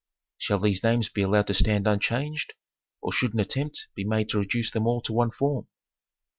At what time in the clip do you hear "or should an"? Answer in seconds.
3.03-3.39